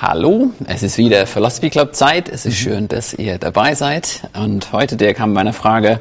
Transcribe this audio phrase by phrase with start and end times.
[0.00, 2.28] Hallo, es ist wieder Philosophy Club Zeit.
[2.28, 4.28] Es ist schön, dass ihr dabei seid.
[4.36, 6.00] Und heute der kam meine Frage,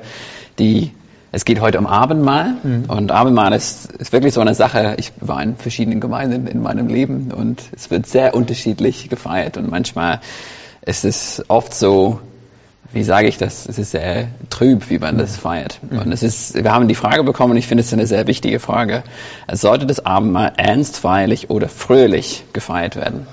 [0.57, 0.91] die
[1.31, 2.55] es geht heute um Abendmahl.
[2.63, 2.85] Mhm.
[2.87, 4.95] Und Abendmahl ist, ist wirklich so eine Sache.
[4.97, 9.57] Ich war in verschiedenen Gemeinden in meinem Leben und es wird sehr unterschiedlich gefeiert.
[9.57, 10.21] Und manchmal
[10.81, 12.19] ist es oft so,
[12.91, 13.67] wie sage ich das?
[13.67, 15.79] Es ist sehr trüb, wie man das feiert.
[15.87, 15.99] Mhm.
[15.99, 18.59] Und es ist, wir haben die Frage bekommen, und ich finde es eine sehr wichtige
[18.59, 19.03] Frage.
[19.51, 23.27] Sollte das Abendmahl ernst, feierlich oder fröhlich gefeiert werden?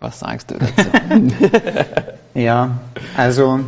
[0.00, 0.90] Was sagst du dazu?
[2.34, 2.78] ja,
[3.16, 3.60] also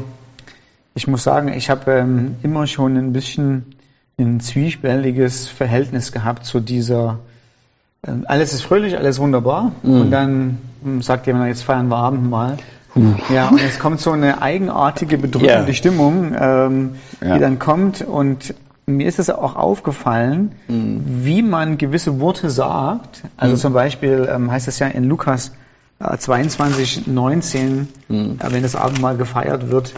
[0.94, 3.76] ich muss sagen, ich habe ähm, immer schon ein bisschen
[4.18, 7.20] ein zwiespältiges Verhältnis gehabt zu dieser
[8.02, 10.00] äh, alles ist fröhlich, alles wunderbar mm.
[10.00, 12.56] und dann hm, sagt jemand, jetzt feiern wir Abendmahl.
[12.96, 13.14] Uh.
[13.32, 15.72] Ja, und es kommt so eine eigenartige, bedrückende yeah.
[15.74, 17.34] Stimmung, ähm, ja.
[17.34, 18.54] die dann kommt und
[18.86, 21.24] mir ist es auch aufgefallen, mm.
[21.24, 23.22] wie man gewisse Worte sagt.
[23.36, 23.58] Also mm.
[23.58, 25.52] zum Beispiel ähm, heißt es ja in Lukas
[26.00, 28.38] 22, 19, mhm.
[28.40, 29.94] wenn das Abendmahl gefeiert wird,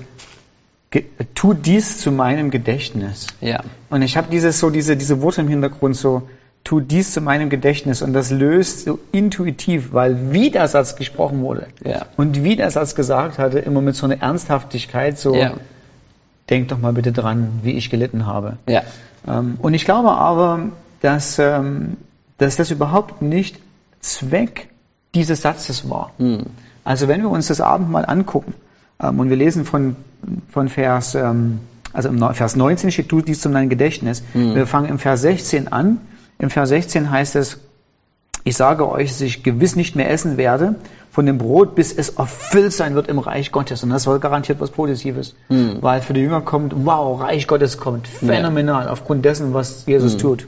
[1.34, 3.26] tu dies zu meinem Gedächtnis.
[3.40, 3.62] Ja.
[3.90, 6.28] Und ich habe dieses so diese diese Worte im Hintergrund so
[6.64, 11.42] tu dies zu meinem Gedächtnis und das löst so intuitiv, weil wie der Satz gesprochen
[11.42, 12.06] wurde ja.
[12.16, 15.54] und wie der Satz gesagt hatte, immer mit so einer Ernsthaftigkeit so ja.
[16.48, 18.56] denk doch mal bitte dran, wie ich gelitten habe.
[18.66, 18.82] Ja.
[19.28, 20.70] Ähm, und ich glaube aber,
[21.02, 21.98] dass ähm,
[22.38, 23.60] dass das überhaupt nicht
[24.00, 24.69] Zweck
[25.14, 26.12] dieses Satzes war.
[26.18, 26.46] Mhm.
[26.84, 28.54] Also wenn wir uns das Abendmahl angucken
[29.02, 29.96] ähm, und wir lesen von,
[30.50, 31.60] von Vers, ähm,
[31.92, 34.22] also im Vers 19 steht, tu dies zu deinem Gedächtnis.
[34.34, 34.54] Mhm.
[34.54, 35.98] Wir fangen im Vers 16 an.
[36.38, 37.58] Im Vers 16 heißt es,
[38.44, 40.76] ich sage euch, dass ich gewiss nicht mehr essen werde
[41.10, 43.82] von dem Brot, bis es erfüllt sein wird im Reich Gottes.
[43.82, 45.34] Und das soll garantiert was Positives.
[45.48, 45.78] Mhm.
[45.80, 48.08] Weil für die Jünger kommt, wow, Reich Gottes kommt.
[48.08, 48.90] Phänomenal, ja.
[48.90, 50.18] aufgrund dessen, was Jesus mhm.
[50.18, 50.46] tut.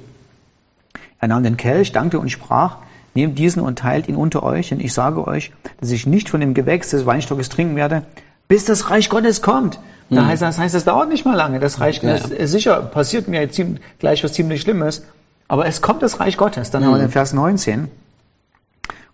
[1.20, 2.78] Er nahm den Kelch, dankte und sprach,
[3.14, 6.40] Nehmt diesen und teilt ihn unter euch, denn ich sage euch, dass ich nicht von
[6.40, 8.02] dem Gewächs des Weinstockes trinken werde,
[8.48, 9.78] bis das Reich Gottes kommt.
[10.10, 10.26] Da mhm.
[10.26, 11.58] heißt, das heißt, es dauert nicht mal lange.
[11.60, 12.46] Das Reich Gottes, ja.
[12.46, 13.60] sicher, passiert mir jetzt
[13.98, 15.04] gleich was ziemlich Schlimmes,
[15.48, 16.70] aber es kommt das Reich Gottes.
[16.70, 16.86] Dann mhm.
[16.86, 17.06] haben wir hm.
[17.06, 17.80] den Vers 19.
[17.80, 17.90] Und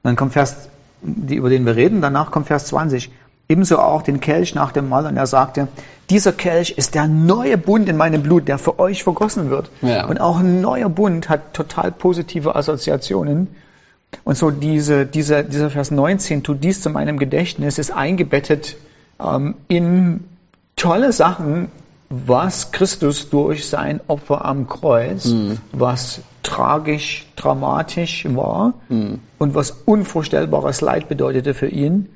[0.02, 0.68] dann kommt Vers,
[1.02, 3.10] die, über den wir reden, danach kommt Vers 20.
[3.48, 5.68] Ebenso auch den Kelch nach dem Mahl und er sagte,
[6.10, 9.70] dieser Kelch ist der neue Bund in meinem Blut, der für euch vergossen wird.
[9.82, 10.06] Ja.
[10.06, 13.48] Und auch ein neuer Bund hat total positive Assoziationen
[14.24, 18.76] und so diese, diese, dieser Vers 19, tu dies zu meinem Gedächtnis, ist eingebettet
[19.20, 20.24] ähm, in
[20.76, 21.70] tolle Sachen,
[22.10, 25.58] was Christus durch sein Opfer am Kreuz, mhm.
[25.72, 29.20] was tragisch, dramatisch war mhm.
[29.38, 32.08] und was unvorstellbares Leid bedeutete für ihn.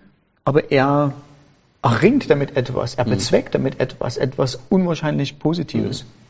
[0.45, 1.13] Aber er
[1.83, 3.11] erringt damit etwas, er mhm.
[3.11, 6.05] bezweckt damit etwas, etwas unwahrscheinlich Positives.
[6.05, 6.22] Mhm.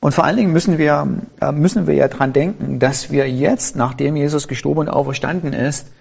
[0.00, 1.06] Und vor allen Dingen müssen wir,
[1.40, 5.92] äh, müssen wir ja dran denken, dass wir jetzt, nachdem Jesus gestorben und auferstanden ist,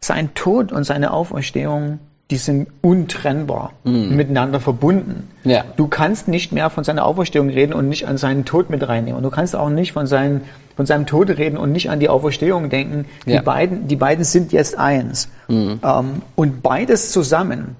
[0.00, 1.98] sein Tod und seine Auferstehung,
[2.30, 4.14] die sind untrennbar mm.
[4.14, 5.30] miteinander verbunden.
[5.44, 5.64] Ja.
[5.76, 9.16] Du kannst nicht mehr von seiner Auferstehung reden und nicht an seinen Tod mit reinnehmen.
[9.16, 10.42] Und du kannst auch nicht von, seinen,
[10.76, 13.06] von seinem Tod reden und nicht an die Auferstehung denken.
[13.24, 13.38] Ja.
[13.38, 15.28] Die, beiden, die beiden sind jetzt eins.
[15.48, 15.74] Mm.
[15.82, 17.76] Ähm, und beides zusammen,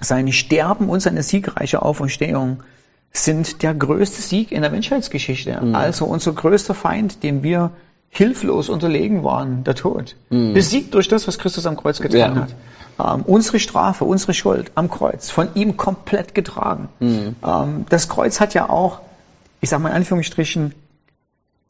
[0.00, 2.62] sein Sterben und seine siegreiche Auferstehung,
[3.16, 5.60] sind der größte Sieg in der Menschheitsgeschichte.
[5.62, 5.74] Mhm.
[5.74, 7.70] Also unser größter Feind, dem wir
[8.10, 10.16] hilflos unterlegen waren, der Tod.
[10.30, 10.52] Mhm.
[10.52, 12.42] Besiegt durch das, was Christus am Kreuz getan ja.
[12.42, 12.54] hat.
[12.96, 16.88] Ähm, unsere Strafe, unsere Schuld am Kreuz, von ihm komplett getragen.
[17.00, 17.36] Mhm.
[17.44, 19.00] Ähm, das Kreuz hat ja auch,
[19.60, 20.74] ich sage mal in Anführungsstrichen,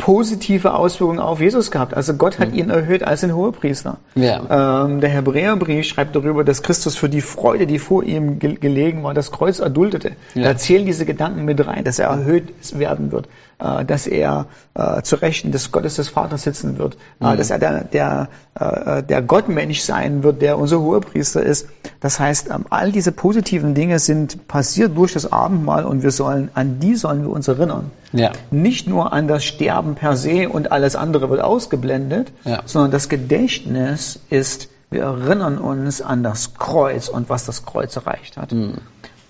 [0.04, 1.94] positive Auswirkungen auf Jesus gehabt.
[1.94, 2.58] Also Gott hat mhm.
[2.58, 3.96] ihn erhöht als den Hohepriester.
[4.14, 4.84] Ja.
[4.84, 9.02] Ähm, der Hebräerbrief schreibt darüber, dass Christus für die Freude, die vor ihm ge gelegen
[9.02, 10.12] war, das Kreuz erduldete.
[10.34, 10.42] Ja.
[10.42, 13.28] Da zählen diese Gedanken mit rein, dass er erhöht werden wird,
[13.58, 14.44] äh, dass er
[14.74, 17.38] äh, zu Rechten des Gottes des Vaters sitzen wird, äh, mhm.
[17.38, 18.28] dass er der, der,
[18.60, 21.68] äh, der Gottmensch sein wird, der unser Hohepriester ist.
[22.00, 26.50] Das heißt, ähm, all diese positiven Dinge sind passiert durch das Abendmahl und wir sollen,
[26.52, 27.90] an die sollen wir uns erinnern.
[28.12, 28.32] Ja.
[28.50, 32.62] Nicht nur an das Sterben per se und alles andere wird ausgeblendet, ja.
[32.64, 38.36] sondern das Gedächtnis ist, wir erinnern uns an das Kreuz und was das Kreuz erreicht
[38.36, 38.52] hat.
[38.52, 38.78] Mhm.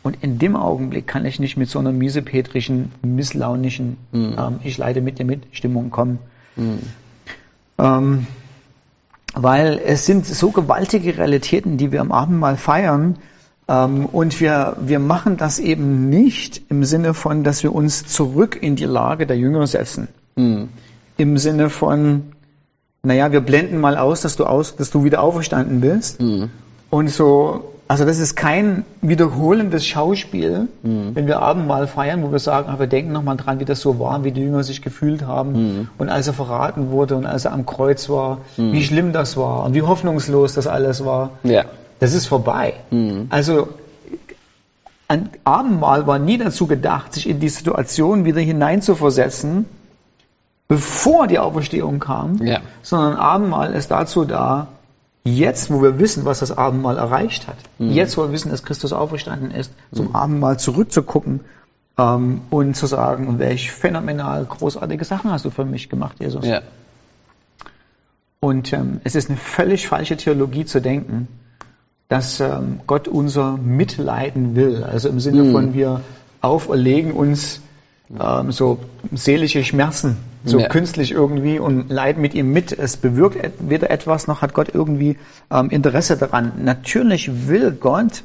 [0.02, 4.36] Und in dem Augenblick kann ich nicht mit so einer miesepetrischen, misslaunischen, mhm.
[4.38, 6.18] ähm, ich leide mit dir mit Stimmung kommen.
[6.56, 6.80] Mhm.
[7.78, 8.26] Ähm,
[9.34, 13.16] weil es sind so gewaltige Realitäten, die wir am Abendmahl feiern.
[13.66, 18.58] Ähm, und wir, wir machen das eben nicht im Sinne von, dass wir uns zurück
[18.60, 20.08] in die Lage der Jünger setzen.
[20.36, 20.68] Mhm.
[21.16, 22.32] Im Sinne von,
[23.02, 26.20] naja, wir blenden mal aus, dass du aus, dass du wieder auferstanden bist.
[26.20, 26.50] Mhm.
[26.90, 31.10] Und so also das ist kein wiederholendes Schauspiel, Mhm.
[31.14, 34.24] wenn wir Abendmahl feiern, wo wir sagen, wir denken nochmal dran, wie das so war,
[34.24, 35.88] wie die Jünger sich gefühlt haben Mhm.
[35.98, 39.64] und als er verraten wurde und als er am Kreuz war, wie schlimm das war
[39.64, 41.30] und wie hoffnungslos das alles war.
[41.42, 41.64] Ja.
[42.00, 42.72] Das ist vorbei.
[42.90, 43.26] Mhm.
[43.28, 43.68] Also
[45.06, 49.66] ein Abendmahl war nie dazu gedacht, sich in die Situation wieder hineinzuversetzen,
[50.68, 52.60] bevor die Auferstehung kam, Ja.
[52.82, 54.68] sondern Abendmahl ist dazu da,
[55.24, 58.92] jetzt, wo wir wissen, was das Abendmahl erreicht hat, jetzt, wo wir wissen, dass Christus
[58.92, 61.40] auferstanden ist, zum Abendmahl zurückzugucken
[61.98, 66.46] ähm, und zu sagen, welch phänomenal großartige Sachen hast du für mich gemacht, Jesus.
[66.46, 66.60] Ja.
[68.40, 71.28] Und ähm, es ist eine völlig falsche Theologie zu denken,
[72.08, 74.84] dass ähm, Gott unser Mitleiden will.
[74.84, 76.02] Also im Sinne von wir
[76.42, 77.62] auferlegen uns
[78.20, 78.78] ähm, so
[79.12, 80.68] seelische Schmerzen, so Ja.
[80.68, 82.72] künstlich irgendwie und leiden mit ihm mit.
[82.72, 85.16] Es bewirkt weder etwas, noch hat Gott irgendwie
[85.50, 86.52] ähm, Interesse daran.
[86.64, 88.22] Natürlich will Gott,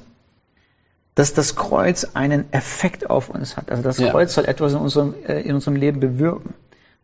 [1.16, 3.72] dass das Kreuz einen Effekt auf uns hat.
[3.72, 4.12] Also das Ja.
[4.12, 6.54] Kreuz soll etwas in unserem, äh, in unserem Leben bewirken.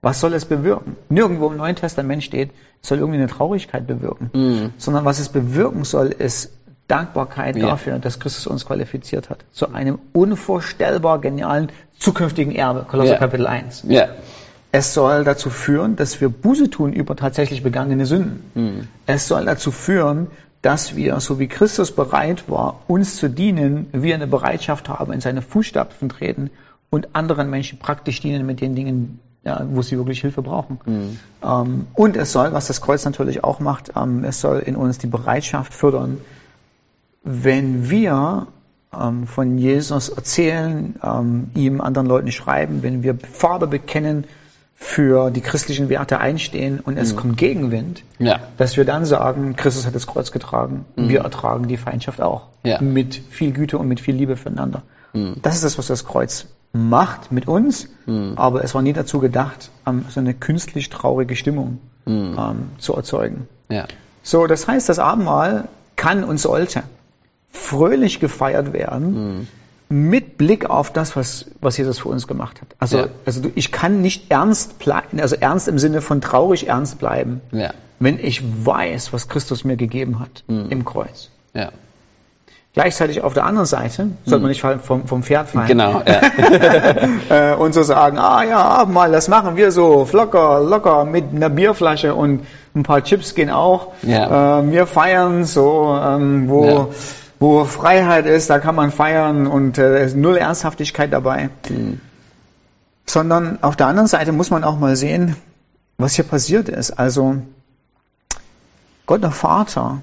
[0.02, 0.96] Was soll es bewirken?
[1.10, 2.52] Nirgendwo im Neuen Testament steht,
[2.82, 4.30] es soll irgendwie eine Traurigkeit bewirken.
[4.34, 4.74] Mhm.
[4.78, 6.52] Sondern was es bewirken soll, ist
[6.88, 7.68] Dankbarkeit Ja.
[7.70, 9.40] dafür, dass Christus uns qualifiziert hat.
[9.52, 12.86] Zu einem unvorstellbar genialen zukünftigen Erbe.
[12.88, 13.18] Kolosser Ja.
[13.18, 13.86] Kapitel 1.
[13.88, 14.10] Ja.
[14.72, 18.44] Es soll dazu führen, dass wir Buße tun über tatsächlich begangene Sünden.
[18.54, 18.88] Mhm.
[19.06, 20.28] Es soll dazu führen,
[20.62, 25.22] dass wir, so wie Christus bereit war, uns zu dienen, wir eine Bereitschaft haben, in
[25.22, 26.50] seine Fußstapfen treten
[26.90, 30.80] und anderen Menschen praktisch dienen mit den Dingen, ja, wo sie wirklich Hilfe brauchen.
[31.44, 34.98] Ähm, und es soll, was das Kreuz natürlich auch macht, ähm, es soll in uns
[34.98, 36.18] die Bereitschaft fördern,
[37.26, 38.48] wenn wir
[38.94, 44.26] ähm, von Jesus erzählen, ähm, ihm anderen Leuten schreiben, wenn wir Farbe bekennen,
[44.78, 48.42] für die christlichen Werte einstehen und es kommt Gegenwind, Ja.
[48.58, 52.48] dass wir dann sagen, Christus hat das Kreuz getragen, wir ertragen die Feindschaft auch.
[52.64, 52.82] Ja.
[52.82, 54.84] Mit viel Güte und mit viel Liebe füreinander.
[55.42, 57.88] Das ist das, was das Kreuz macht mit uns,
[58.36, 62.36] aber es war nie dazu gedacht, ähm, so eine künstlich traurige Stimmung ähm,
[62.78, 63.48] zu erzeugen.
[63.70, 63.86] Ja.
[64.24, 66.84] So, das heißt, das Abendmahl kann und sollte
[67.56, 69.48] fröhlich gefeiert werden,
[69.90, 72.68] mit Blick auf das, was, was Jesus für uns gemacht hat.
[72.80, 73.08] Also, Ja.
[73.26, 77.42] also du- ich kann nicht ernst bleiben, also ernst im Sinne von traurig ernst bleiben,
[77.52, 77.70] Ja.
[78.00, 81.30] wenn ich weiß, was Christus mir gegeben hat im Kreuz.
[81.54, 81.70] Ja.
[82.74, 86.02] Gleichzeitig auf der anderen Seite sollte man nicht vom, vom Pferd fallen Genau.
[86.06, 86.22] Ja.
[87.54, 91.50] äh, und so sagen, ah ja, Abendmahl, das machen wir so locker, locker mit einer
[91.50, 92.42] Bierflasche und
[92.76, 93.94] ein paar Chips gehen auch.
[94.02, 94.60] Ja.
[94.60, 96.92] Äh, wir feiern so, ähm, wo.
[97.46, 101.52] Wo Freiheit ist, da kann man feiern und äh, es ist null Ernsthaftigkeit dabei.
[103.06, 105.36] Sondern auf der anderen Seite muss man auch mal sehen,
[106.00, 106.90] was hier passiert ist.
[106.92, 107.36] Also
[109.06, 110.02] Gott der Vater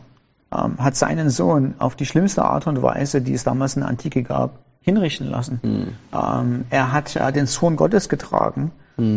[0.52, 3.88] ähm, hat seinen Sohn auf die schlimmste Art und Weise, die es damals in der
[3.88, 5.60] Antike gab, hinrichten lassen.
[6.12, 8.70] Ähm, er hat äh, den Sohn Gottes getragen.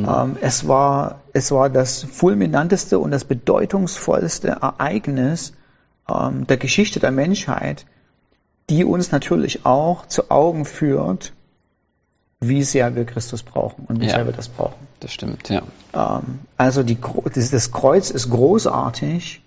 [0.08, 5.54] Ähm, es, war, es war das fulminanteste und das bedeutungsvollste Ereignis
[6.10, 7.86] ähm, der Geschichte der Menschheit,
[8.70, 11.34] die uns natürlich auch zu Augen führt,
[12.40, 14.16] wie sehr wir Christus brauchen und wie Ja.
[14.16, 14.88] sehr wir das brauchen.
[15.00, 15.62] Das stimmt, ja.
[15.94, 16.98] Ähm, also die,
[17.34, 19.42] das, Kreuz ist großartig,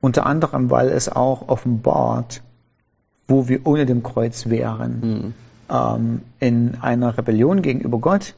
[0.00, 2.42] unter anderem, weil es auch offenbart,
[3.26, 5.34] wo wir ohne dem Kreuz wären.
[5.70, 8.34] Ähm, in einer Rebellion gegenüber Gott,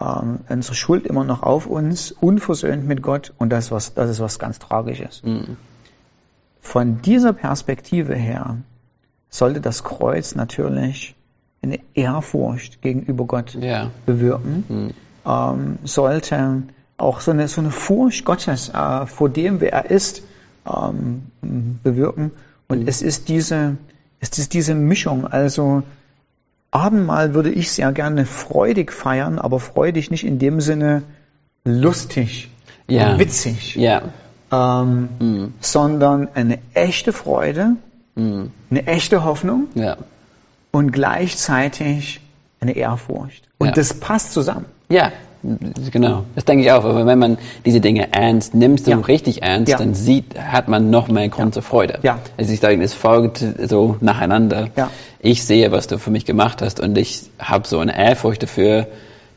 [0.00, 4.20] ähm, unsere Schuld immer noch auf uns, unversöhnt mit Gott und das, was, das ist
[4.20, 5.22] was ganz Tragisches.
[6.60, 8.58] Von dieser Perspektive her
[9.30, 11.14] sollte das Kreuz natürlich
[11.62, 13.90] eine Ehrfurcht gegenüber Gott Ja.
[14.06, 14.94] bewirken,
[15.26, 16.62] ähm, sollte
[16.96, 20.22] auch so eine, so eine Furcht Gottes äh, vor dem, wer er ist,
[20.66, 21.26] ähm,
[21.82, 22.32] bewirken.
[22.68, 23.76] Und es ist diese,
[24.20, 25.26] es ist diese Mischung.
[25.26, 25.82] Also
[26.70, 31.02] Abendmahl würde ich sehr gerne freudig feiern, aber freudig nicht in dem Sinne
[31.64, 32.50] lustig,
[32.88, 33.18] Ja.
[33.18, 34.02] witzig, Ja.
[34.52, 37.76] ähm, sondern eine echte Freude,
[38.18, 39.96] eine echte Hoffnung Ja.
[40.72, 42.20] und gleichzeitig
[42.60, 43.44] eine Ehrfurcht.
[43.58, 43.72] Und Ja.
[43.74, 44.64] das passt zusammen.
[44.88, 45.12] Ja,
[45.92, 46.24] genau.
[46.34, 46.84] Das denke ich auch.
[46.84, 48.96] Aber wenn man diese Dinge ernst nimmt, so Ja.
[48.98, 52.00] richtig ernst, dann sieht, hat man noch mehr Grund zur Freude.
[52.02, 52.18] Ja.
[52.36, 54.68] Also ich sage, es folgt so nacheinander.
[54.76, 54.90] Ja.
[55.20, 58.88] Ich sehe, was du für mich gemacht hast und ich habe so eine Ehrfurcht dafür,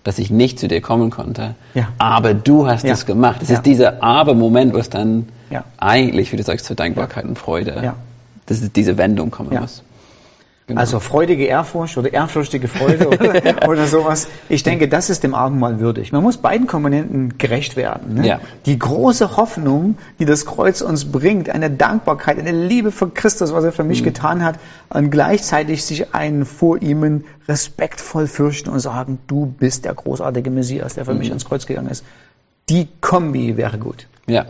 [0.04, 1.54] dass ich nicht zu dir kommen konnte.
[1.76, 1.90] Ja.
[2.00, 3.42] Aber du hast es gemacht.
[3.44, 5.64] Es ist dieser Aber-Moment, was dann Ja.
[5.78, 7.94] eigentlich, wie du sagst, zur Dankbarkeit und Freude,
[8.46, 9.62] Dass es diese Wendung kommen Ja.
[9.62, 9.84] muss.
[10.72, 10.80] Genau.
[10.80, 14.28] Also freudige Ehrfurcht oder ehrfürchtige Freude oder, oder, sowas.
[14.48, 16.14] Ich denke, das ist dem Abendmahl würdig.
[16.14, 18.14] Man muss beiden Komponenten gerecht werden.
[18.14, 18.28] Ne?
[18.28, 18.40] Ja.
[18.66, 23.66] Die große Hoffnung, die das Kreuz uns bringt, eine Dankbarkeit, eine Liebe für Christus, was
[23.66, 24.06] er für mich mhm.
[24.06, 29.94] getan hat, und gleichzeitig sich einen vor ihm respektvoll fürchten und sagen, du bist der
[29.94, 31.20] großartige Messias, der für mhm.
[31.20, 32.06] mich ans Kreuz gegangen ist.
[32.70, 34.08] Die Kombi wäre gut.
[34.28, 34.46] Ja,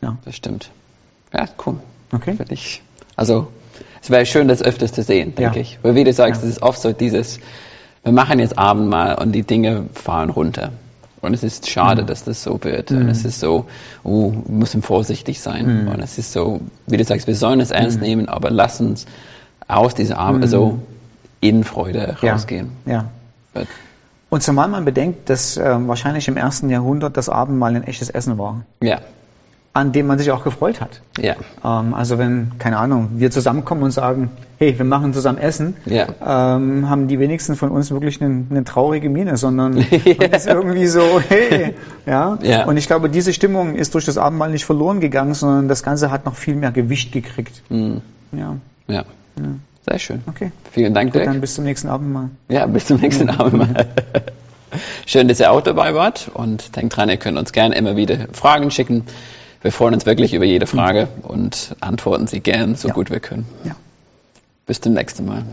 [0.00, 0.16] ja.
[0.24, 0.70] das stimmt.
[1.32, 1.76] Ja, cool.
[2.12, 2.36] Okay.
[2.50, 2.82] Ich,
[3.20, 3.48] also
[4.02, 5.60] es wäre schön, das öfters zu sehen, denke ja.
[5.60, 5.78] ich.
[5.82, 6.48] Weil wie du sagst, ja.
[6.48, 7.38] es ist oft so dieses,
[8.02, 10.72] wir machen jetzt Abendmahl und die Dinge fahren runter.
[11.20, 12.06] Und es ist schade, mhm.
[12.06, 12.90] dass das so wird.
[12.90, 13.02] Mhm.
[13.02, 13.66] Und es ist so,
[14.04, 15.84] oh, wir müssen vorsichtig sein.
[15.84, 15.88] Mhm.
[15.88, 18.06] Und es ist so, wie du sagst, wir sollen es ernst mhm.
[18.06, 19.04] nehmen, aber lass uns
[19.68, 20.78] aus dieser Abend, also
[21.40, 22.70] in Freude rausgehen.
[22.86, 23.10] Ja.
[23.54, 23.62] ja.
[24.30, 28.38] Und zumal man bedenkt, dass äh, wahrscheinlich im ersten Jahrhundert das Abendmahl ein echtes Essen
[28.38, 28.64] war.
[28.82, 29.00] Ja
[29.72, 31.00] an dem man sich auch gefreut hat.
[31.18, 31.36] Ja.
[31.64, 36.06] Ähm, also wenn, keine Ahnung, wir zusammenkommen und sagen, hey, wir machen zusammen Essen, ja.
[36.56, 40.26] ähm, haben die wenigsten von uns wirklich eine, eine traurige Miene, sondern ja.
[40.26, 41.74] ist irgendwie so, hey,
[42.04, 42.38] ja?
[42.42, 42.64] ja.
[42.66, 46.10] Und ich glaube, diese Stimmung ist durch das Abendmahl nicht verloren gegangen, sondern das Ganze
[46.10, 47.62] hat noch viel mehr Gewicht gekriegt.
[47.70, 48.00] Mhm.
[48.32, 48.56] Ja.
[48.88, 49.04] ja.
[49.88, 50.20] Sehr schön.
[50.26, 50.52] Okay.
[50.72, 52.30] Vielen Dank, Gut, Dann bis zum nächsten Abendmahl.
[52.48, 53.86] Ja, bis zum nächsten Abendmahl.
[55.06, 58.28] Schön, dass ihr auch dabei wart und denkt dran, ihr könnt uns gerne immer wieder
[58.32, 59.04] Fragen schicken.
[59.62, 62.94] Wir freuen uns wirklich über jede Frage und antworten sie gern, so ja.
[62.94, 63.46] gut wir können.
[63.64, 63.76] Ja.
[64.66, 65.44] Bis zum nächsten Mal.